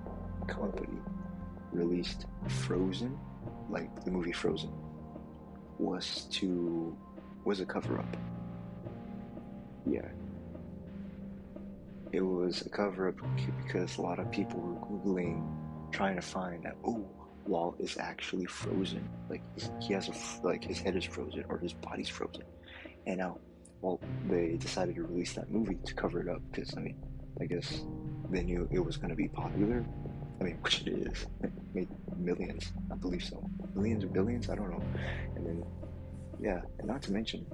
Company, 0.47 0.99
released 1.71 2.25
Frozen, 2.47 3.17
like 3.69 4.03
the 4.03 4.11
movie 4.11 4.31
Frozen, 4.31 4.71
was 5.77 6.27
to 6.31 6.95
was 7.43 7.59
a 7.59 7.65
cover 7.65 7.99
up. 7.99 8.17
Yeah. 9.85 10.07
It 12.11 12.21
was 12.21 12.65
a 12.65 12.69
cover 12.69 13.09
up 13.09 13.15
because 13.63 13.97
a 13.97 14.01
lot 14.01 14.19
of 14.19 14.31
people 14.31 14.59
were 14.59 14.79
googling, 14.87 15.45
trying 15.91 16.15
to 16.15 16.21
find 16.21 16.63
that 16.63 16.75
oh, 16.85 17.05
Walt 17.45 17.79
is 17.79 17.97
actually 17.97 18.45
frozen. 18.45 19.07
Like 19.29 19.41
he 19.81 19.93
has 19.93 20.09
a 20.09 20.45
like 20.45 20.63
his 20.63 20.79
head 20.79 20.95
is 20.95 21.03
frozen 21.03 21.45
or 21.49 21.57
his 21.57 21.73
body's 21.73 22.09
frozen, 22.09 22.43
and 23.05 23.17
now 23.17 23.37
well, 23.81 23.99
they 24.27 24.57
decided 24.57 24.95
to 24.95 25.03
release 25.03 25.33
that 25.33 25.51
movie 25.51 25.77
to 25.85 25.93
cover 25.93 26.19
it 26.19 26.27
up 26.27 26.41
because 26.51 26.75
I 26.75 26.79
mean, 26.79 26.95
I 27.39 27.45
guess 27.45 27.83
they 28.31 28.41
knew 28.41 28.67
it 28.71 28.79
was 28.79 28.97
going 28.97 29.09
to 29.09 29.15
be 29.15 29.27
popular. 29.27 29.85
I 30.39 30.43
mean, 30.43 30.55
which 30.61 30.81
it 30.81 30.87
is. 30.87 31.27
It 31.43 31.51
made 31.73 31.89
millions, 32.17 32.71
I 32.91 32.95
believe 32.95 33.23
so. 33.23 33.47
Millions 33.75 34.03
or 34.03 34.07
billions, 34.07 34.49
I 34.49 34.55
don't 34.55 34.71
know. 34.71 34.83
And 35.35 35.45
then, 35.45 35.63
yeah, 36.39 36.61
and 36.79 36.87
not 36.87 37.03
to 37.03 37.11
mention, 37.11 37.45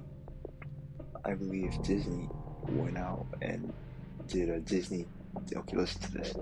I 1.24 1.34
believe 1.34 1.80
Disney 1.82 2.28
went 2.68 2.96
out 2.96 3.26
and 3.42 3.72
did 4.26 4.48
a 4.48 4.60
Disney. 4.60 5.06
Okay, 5.54 5.76
listen 5.76 6.00
to 6.02 6.12
this 6.12 6.34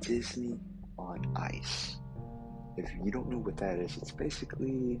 Disney 0.00 0.58
on 0.98 1.30
Ice. 1.36 1.98
If 2.76 2.90
you 3.02 3.10
don't 3.10 3.28
know 3.28 3.38
what 3.38 3.56
that 3.58 3.78
is, 3.78 3.96
it's 3.96 4.10
basically 4.10 5.00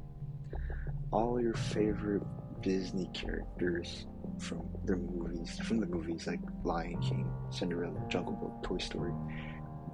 all 1.10 1.40
your 1.40 1.54
favorite 1.54 2.22
Disney 2.62 3.10
characters 3.12 4.06
from 4.38 4.62
the 4.84 4.96
movies, 4.96 5.58
from 5.64 5.80
the 5.80 5.86
movies 5.86 6.26
like 6.26 6.40
Lion 6.64 7.00
King, 7.00 7.30
Cinderella, 7.50 8.00
Jungle 8.08 8.34
Book, 8.34 8.62
Toy 8.62 8.78
Story, 8.78 9.12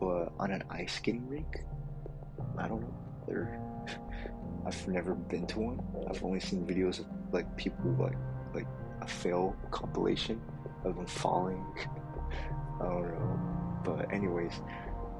but 0.00 0.32
on 0.38 0.50
an 0.50 0.62
ice 0.70 0.94
skating 0.94 1.26
rink. 1.28 1.64
I 2.58 2.68
don't 2.68 2.82
know. 2.82 2.96
I've 4.66 4.88
never 4.88 5.14
been 5.14 5.46
to 5.49 5.60
one. 5.60 5.80
I've 6.08 6.22
only 6.25 6.40
seen 6.40 6.66
videos 6.66 7.00
of 7.00 7.06
like 7.32 7.56
people 7.56 7.96
like 7.99 8.16
like 8.54 8.66
a 9.00 9.06
fail 9.06 9.56
compilation 9.70 10.40
of 10.84 10.96
them 10.96 11.06
falling. 11.06 11.64
I 12.80 12.84
don't 12.84 13.02
know. 13.02 13.80
But 13.84 14.12
anyways, 14.12 14.60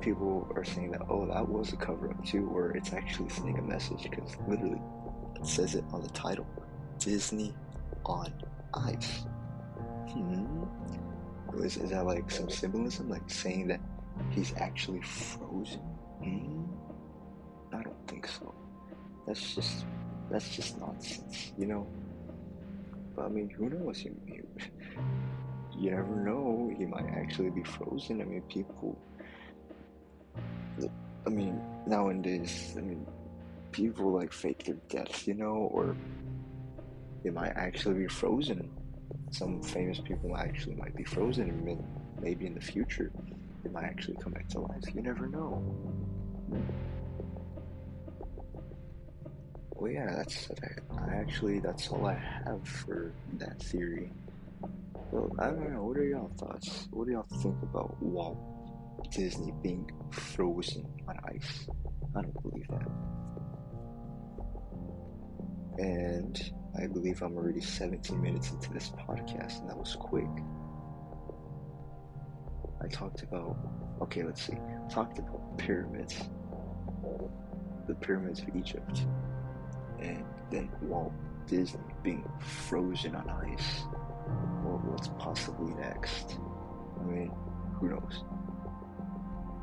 people 0.00 0.50
are 0.54 0.64
saying 0.64 0.90
that 0.92 1.02
oh 1.09 1.26
that 1.26 1.49
was 1.49 1.73
a 1.73 1.76
cover 1.76 2.11
up 2.11 2.25
too, 2.25 2.50
or 2.52 2.73
it's 2.73 2.92
actually 2.92 3.28
sending 3.28 3.59
a 3.59 3.62
message 3.62 4.02
because 4.02 4.37
literally 4.49 4.80
it 5.37 5.47
says 5.47 5.75
it 5.75 5.85
on 5.92 6.02
the 6.02 6.09
title. 6.11 6.47
Disney 6.99 7.54
on 8.04 8.33
ice. 8.75 9.25
Hmm. 10.11 10.64
Is, 11.62 11.76
is 11.78 11.90
that 11.90 12.07
like 12.07 12.30
some 12.30 12.49
symbolism, 12.49 13.09
like 13.09 13.28
saying 13.28 13.69
that 13.69 13.80
he's 14.30 14.54
actually 14.57 15.00
frozen? 15.02 15.80
Hmm. 16.23 16.64
I 17.73 17.83
don't 17.83 18.09
think 18.09 18.26
so. 18.26 18.54
That's 19.26 19.54
just 19.54 19.85
that's 20.30 20.54
just 20.54 20.78
nonsense, 20.78 21.52
you 21.59 21.66
know. 21.66 21.87
But 23.16 23.26
I 23.26 23.28
mean, 23.28 23.49
who 23.50 23.71
knows? 23.71 24.04
You, 24.04 24.16
you 25.76 25.90
never 25.90 26.16
know. 26.16 26.73
He 26.76 26.85
might 26.87 27.07
actually 27.07 27.50
be 27.50 27.64
frozen. 27.64 28.21
I 28.21 28.25
mean, 28.25 28.42
people. 28.42 28.99
I 31.26 31.30
mean, 31.30 31.60
nowadays, 31.86 32.74
I 32.76 32.80
mean, 32.80 33.06
people 33.72 34.12
like 34.12 34.32
fake 34.32 34.64
their 34.64 34.76
death, 34.88 35.26
you 35.26 35.34
know, 35.34 35.68
or 35.72 35.96
they 37.22 37.30
might 37.30 37.52
actually 37.56 37.94
be 37.94 38.08
frozen. 38.08 38.70
Some 39.30 39.62
famous 39.62 40.00
people 40.00 40.36
actually 40.36 40.74
might 40.76 40.96
be 40.96 41.04
frozen, 41.04 41.50
and 41.50 41.84
maybe 42.20 42.46
in 42.46 42.54
the 42.54 42.60
future 42.60 43.12
they 43.62 43.70
might 43.70 43.84
actually 43.84 44.16
come 44.16 44.32
back 44.32 44.48
to 44.50 44.60
life. 44.60 44.82
You 44.94 45.02
never 45.02 45.26
know. 45.26 45.62
Well, 49.76 49.90
yeah, 49.90 50.14
that's 50.16 50.49
I 50.99 51.14
actually 51.14 51.60
that's 51.60 51.88
all 51.88 52.06
I 52.06 52.14
have 52.14 52.66
for 52.66 53.12
that 53.38 53.62
theory. 53.62 54.10
Well, 55.10 55.34
I 55.38 55.47
don't 55.47 55.73
know. 55.73 55.84
What 55.84 55.97
are 55.97 56.04
y'all 56.04 56.30
thoughts? 56.38 56.88
What 56.90 57.06
do 57.06 57.12
y'all 57.12 57.26
think 57.40 57.56
about 57.62 58.00
Walt 58.02 58.38
Disney 59.10 59.52
being 59.63 59.91
frozen 60.10 60.86
on 61.08 61.17
ice? 61.25 61.69
I 62.17 62.23
don't 62.23 62.43
believe 62.43 62.67
that. 62.69 62.89
And 65.78 66.52
I 66.80 66.86
believe 66.86 67.23
I'm 67.23 67.36
already 67.36 67.60
17 67.60 68.21
minutes 68.21 68.50
into 68.50 68.73
this 68.73 68.91
podcast, 68.91 69.60
and 69.60 69.71
that 69.71 69.76
was 69.76 69.97
quick. 69.97 70.28
I 72.82 72.89
talked 72.89 73.23
about, 73.23 73.56
okay, 74.02 74.23
let's 74.23 74.43
see, 74.43 74.54
I 74.54 74.89
talked 74.89 75.19
about 75.19 75.58
pyramids, 75.58 76.28
the 77.86 77.95
pyramids 77.95 78.41
of 78.41 78.56
Egypt, 78.56 79.06
and 80.00 80.25
then 80.50 80.71
Walt 80.82 81.13
Disney 81.47 81.80
being 82.02 82.25
frozen 82.41 83.15
on 83.15 83.28
ice. 83.28 83.84
Or 84.65 84.78
what's 84.84 85.08
possibly 85.19 85.75
next? 85.75 86.39
I 87.00 87.04
mean, 87.04 87.32
who 87.75 87.89
knows? 87.89 88.25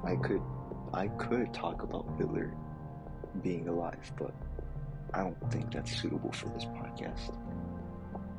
I 0.08 0.16
could, 0.16 0.42
I 0.94 1.10
could 1.10 1.54
talk 1.54 1.84
about 1.84 2.08
Hitler 2.18 2.54
being 3.44 3.68
alive, 3.68 4.10
but 4.18 4.34
I 5.14 5.20
don't 5.20 5.52
think 5.52 5.74
that's 5.74 6.02
suitable 6.02 6.32
for 6.32 6.48
this 6.48 6.64
podcast. 6.64 7.36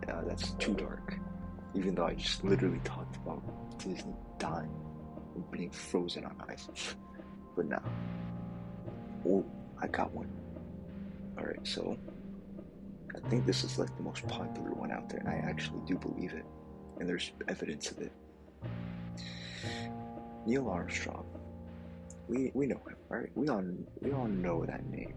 Uh, 0.08 0.22
that's 0.26 0.52
too 0.52 0.72
dark. 0.72 1.18
Even 1.74 1.94
though 1.94 2.06
I 2.06 2.14
just 2.14 2.42
literally 2.42 2.80
talked 2.84 3.16
about 3.16 3.42
Disney 3.78 4.14
dying 4.38 4.74
and 5.34 5.50
being 5.50 5.70
frozen 5.70 6.24
on 6.24 6.42
ice. 6.48 6.68
but 7.56 7.66
now, 7.66 7.82
oh, 9.28 9.44
I 9.78 9.88
got 9.88 10.10
one. 10.14 10.30
Alright, 11.38 11.66
so 11.66 11.98
I 13.14 13.28
think 13.28 13.44
this 13.44 13.62
is 13.62 13.78
like 13.78 13.94
the 13.98 14.02
most 14.02 14.26
popular 14.26 14.72
one 14.72 14.90
out 14.90 15.10
there, 15.10 15.20
and 15.20 15.28
I 15.28 15.34
actually 15.46 15.82
do 15.84 15.98
believe 15.98 16.32
it. 16.32 16.46
And 16.98 17.06
there's 17.06 17.30
evidence 17.46 17.90
of 17.90 17.98
it. 17.98 18.12
Neil 20.46 20.70
Armstrong. 20.70 21.26
We 22.28 22.50
we 22.54 22.66
know 22.66 22.76
him, 22.76 22.96
right? 23.08 23.30
We 23.34 23.48
all 23.48 23.64
we 24.00 24.12
all 24.12 24.28
know 24.28 24.64
that 24.66 24.84
name. 24.90 25.14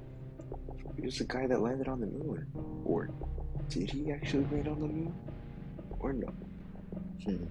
He 0.96 1.02
was 1.04 1.18
the 1.18 1.26
guy 1.26 1.48
that 1.48 1.62
landed 1.62 1.88
on 1.88 2.00
the 2.00 2.08
moon. 2.08 2.48
Or 2.86 3.10
did 3.70 3.90
he 3.90 4.12
actually 4.12 4.46
land 4.46 4.68
on 4.68 4.80
the 4.80 4.88
moon? 4.88 5.14
Or 6.00 6.14
no? 6.14 6.28
Hmm. 7.26 7.46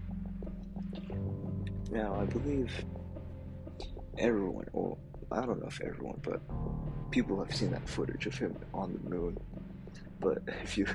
Now, 1.90 2.14
I 2.20 2.24
believe 2.24 2.72
everyone, 4.18 4.66
well, 4.72 4.98
I 5.32 5.44
don't 5.44 5.60
know 5.60 5.66
if 5.66 5.80
everyone, 5.80 6.20
but 6.22 6.40
people 7.10 7.42
have 7.42 7.54
seen 7.54 7.70
that 7.72 7.88
footage 7.88 8.26
of 8.26 8.36
him 8.36 8.56
on 8.72 8.98
the 9.02 9.10
moon. 9.10 9.36
But 10.20 10.38
if 10.62 10.76
you 10.76 10.86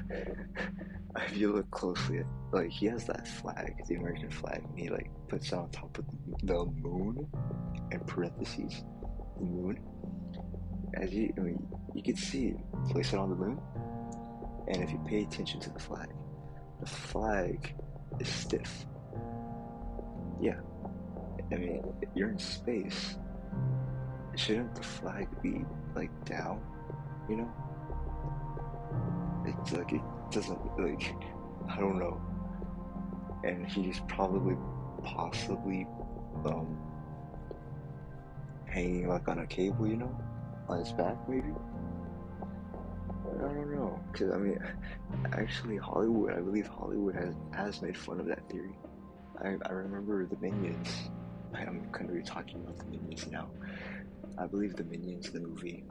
if 1.17 1.37
you 1.37 1.53
look 1.53 1.69
closely, 1.71 2.19
at, 2.19 2.25
like 2.51 2.69
he 2.69 2.85
has 2.87 3.05
that 3.05 3.27
flag, 3.27 3.75
the 3.87 3.95
American 3.95 4.29
flag, 4.29 4.63
and 4.63 4.79
he 4.79 4.89
like 4.89 5.09
puts 5.27 5.47
it 5.47 5.53
on 5.53 5.69
top 5.71 5.97
of 5.97 6.05
the 6.43 6.65
moon, 6.81 7.27
in 7.91 7.99
parentheses, 8.01 8.83
the 9.37 9.45
moon. 9.45 9.79
As 10.95 11.11
you, 11.11 11.33
I 11.37 11.41
mean, 11.41 11.67
you 11.93 12.03
can 12.03 12.15
see 12.15 12.47
it, 12.47 12.57
place 12.89 13.13
it 13.13 13.19
on 13.19 13.29
the 13.29 13.35
moon, 13.35 13.59
and 14.67 14.83
if 14.83 14.91
you 14.91 14.99
pay 15.07 15.23
attention 15.23 15.59
to 15.61 15.69
the 15.71 15.79
flag, 15.79 16.09
the 16.79 16.85
flag 16.85 17.75
is 18.19 18.29
stiff. 18.29 18.85
Yeah. 20.41 20.59
I 21.51 21.55
mean, 21.55 21.83
you're 22.15 22.29
in 22.29 22.39
space. 22.39 23.17
Shouldn't 24.35 24.75
the 24.75 24.83
flag 24.83 25.27
be 25.41 25.63
like 25.95 26.11
down? 26.25 26.61
You 27.29 27.37
know? 27.37 27.53
It's 29.47 29.71
like 29.71 29.93
it 29.93 30.01
doesn't 30.31 30.59
like 30.77 31.15
I 31.69 31.79
don't 31.79 31.99
know. 31.99 32.21
And 33.43 33.65
he's 33.67 34.01
probably 34.07 34.55
possibly 35.03 35.87
um 36.45 36.77
hanging 38.65 39.07
like 39.07 39.27
on 39.27 39.39
a 39.39 39.47
cable, 39.47 39.87
you 39.87 39.97
know, 39.97 40.17
on 40.67 40.79
his 40.79 40.91
back 40.91 41.17
maybe. 41.29 41.53
I 43.37 43.41
don't 43.41 43.73
know, 43.75 43.99
because 44.11 44.31
I 44.31 44.37
mean, 44.37 44.59
actually, 45.33 45.77
Hollywood. 45.77 46.33
I 46.33 46.41
believe 46.41 46.67
Hollywood 46.67 47.15
has 47.15 47.35
has 47.53 47.81
made 47.81 47.97
fun 47.97 48.19
of 48.19 48.27
that 48.27 48.47
theory. 48.49 48.77
I 49.41 49.57
I 49.65 49.71
remember 49.71 50.25
the 50.25 50.37
Minions. 50.37 51.09
I'm 51.53 51.87
kind 51.91 52.09
of 52.09 52.25
talking 52.25 52.57
about 52.57 52.77
the 52.77 52.85
Minions 52.85 53.27
now. 53.27 53.49
I 54.37 54.45
believe 54.45 54.75
the 54.75 54.83
Minions, 54.83 55.31
the 55.31 55.39
movie, 55.39 55.85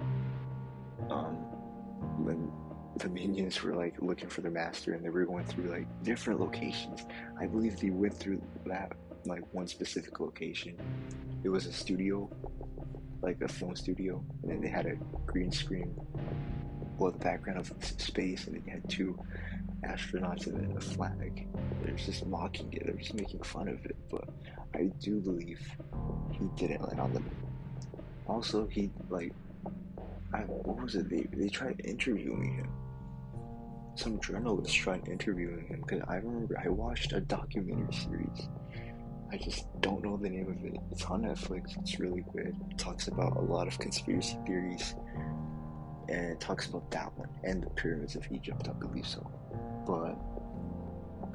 um, 1.10 1.38
the 2.98 3.08
Minions 3.08 3.62
were 3.62 3.74
like 3.74 3.94
looking 4.00 4.28
for 4.28 4.40
their 4.40 4.50
master 4.50 4.94
and 4.94 5.04
they 5.04 5.10
were 5.10 5.24
going 5.24 5.44
through 5.44 5.70
like 5.70 5.86
different 6.02 6.40
locations. 6.40 7.04
I 7.38 7.46
believe 7.46 7.78
they 7.78 7.90
went 7.90 8.14
through 8.14 8.40
that 8.66 8.92
like 9.26 9.42
one 9.52 9.66
specific 9.66 10.20
location. 10.20 10.76
It 11.42 11.48
was 11.48 11.66
a 11.66 11.72
studio, 11.72 12.30
like 13.22 13.40
a 13.40 13.48
film 13.48 13.76
studio, 13.76 14.24
and 14.42 14.50
then 14.50 14.60
they 14.60 14.68
had 14.68 14.86
a 14.86 14.96
green 15.26 15.52
screen 15.52 15.94
well, 16.98 17.10
the 17.10 17.18
background 17.18 17.58
of 17.58 17.72
space, 17.80 18.46
and 18.46 18.56
then 18.56 18.62
you 18.66 18.72
had 18.72 18.88
two 18.88 19.18
astronauts 19.84 20.46
and 20.46 20.76
a 20.76 20.80
flag. 20.80 21.46
They're 21.82 21.94
just 21.94 22.24
mocking 22.26 22.72
it. 22.72 22.86
They're 22.86 22.94
just 22.94 23.14
making 23.14 23.42
fun 23.42 23.68
of 23.68 23.84
it. 23.84 23.96
But 24.10 24.28
I 24.74 24.90
do 25.00 25.20
believe 25.20 25.60
he 26.32 26.48
didn't 26.56 26.82
land 26.82 27.00
on 27.00 27.12
the 27.12 27.20
moon. 27.20 27.36
Also, 28.26 28.66
he 28.66 28.90
like, 29.08 29.32
I, 30.32 30.38
what 30.38 30.82
was 30.82 30.94
it? 30.94 31.08
They 31.08 31.26
they 31.36 31.48
tried 31.48 31.80
interviewing 31.84 32.54
him. 32.54 32.68
Some 33.96 34.20
journalist 34.20 34.74
tried 34.74 35.08
interviewing 35.08 35.66
him 35.66 35.82
because 35.86 36.02
I 36.08 36.16
remember 36.16 36.60
I 36.62 36.68
watched 36.68 37.12
a 37.12 37.20
documentary 37.20 37.92
series. 37.94 38.48
I 39.32 39.36
just 39.36 39.66
don't 39.80 40.02
know 40.04 40.16
the 40.16 40.28
name 40.28 40.48
of 40.50 40.64
it. 40.64 40.80
It's 40.92 41.04
on 41.04 41.22
Netflix. 41.22 41.78
It's 41.78 41.98
really 41.98 42.24
good. 42.32 42.56
It 42.70 42.78
talks 42.78 43.08
about 43.08 43.36
a 43.36 43.40
lot 43.40 43.68
of 43.68 43.78
conspiracy 43.78 44.38
theories 44.46 44.94
and 46.08 46.32
it 46.32 46.40
talks 46.40 46.66
about 46.66 46.90
that 46.90 47.16
one 47.16 47.28
and 47.44 47.62
the 47.62 47.70
pyramids 47.70 48.16
of 48.16 48.26
Egypt, 48.30 48.68
I 48.68 48.72
believe 48.72 49.06
so. 49.06 49.20
But 49.86 50.16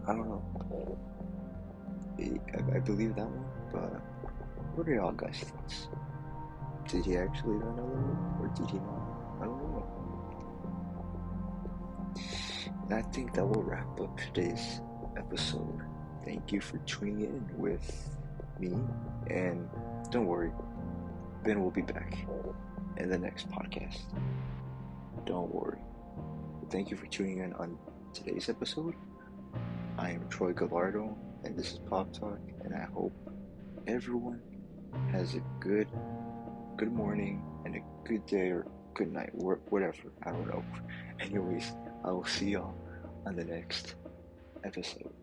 I 0.08 0.16
don't 0.16 0.30
know. 0.30 0.98
I, 2.20 2.76
I 2.76 2.80
believe 2.80 3.16
that 3.16 3.26
one, 3.26 3.46
but 3.72 4.02
what 4.76 4.88
are 4.88 4.94
y'all 4.94 5.12
guys' 5.12 5.40
thoughts? 5.40 5.88
Did 6.90 7.06
he 7.06 7.18
actually 7.18 7.56
run 7.56 7.76
moon, 7.76 8.18
or 8.42 8.48
did 8.56 8.70
he 8.70 8.78
not? 8.78 9.42
I 9.42 9.46
don't 9.46 9.62
know. 9.62 9.99
I 12.92 13.04
think 13.04 13.34
that 13.36 13.46
will 13.46 13.62
wrap 13.62 14.02
up 14.02 14.18
today's 14.18 14.82
episode. 15.16 15.82
Thank 16.26 16.52
you 16.52 16.60
for 16.60 16.80
tuning 16.80 17.22
in 17.22 17.46
with 17.56 18.18
me, 18.60 18.76
and 19.30 19.70
don't 20.10 20.26
worry, 20.26 20.52
Ben 21.44 21.62
will 21.62 21.70
be 21.70 21.84
back 21.84 22.18
in 22.98 23.10
the 23.10 23.18
next 23.18 23.48
podcast. 23.52 24.00
Don't 25.26 25.54
worry. 25.54 25.78
Thank 26.72 26.90
you 26.90 26.98
for 26.98 27.06
tuning 27.06 27.40
in 27.40 27.54
on 27.54 27.78
today's 28.12 28.50
episode. 28.50 28.96
I 30.00 30.10
am 30.10 30.28
Troy 30.30 30.54
Gallardo, 30.54 31.16
and 31.44 31.56
this 31.56 31.74
is 31.74 31.80
Pop 31.90 32.12
Talk, 32.12 32.40
and 32.64 32.74
I 32.74 32.88
hope 32.92 33.14
everyone 33.86 34.42
has 35.12 35.36
a 35.36 35.44
good, 35.60 35.88
good 36.76 36.92
morning 36.92 37.44
and 37.66 37.76
a 37.76 37.82
good 38.04 38.26
day 38.26 38.50
or 38.50 38.66
good 38.96 39.14
night, 39.14 39.30
whatever. 39.36 40.12
I 40.24 40.32
don't 40.32 40.48
know. 40.48 40.64
Anyways, 41.20 41.74
I 42.04 42.12
will 42.12 42.26
see 42.26 42.52
y'all 42.52 42.74
on 43.26 43.36
the 43.36 43.44
next 43.44 43.96
episode. 44.64 45.14